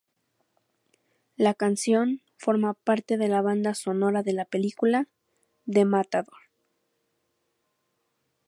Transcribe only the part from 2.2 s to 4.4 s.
forma parte de la banda sonora de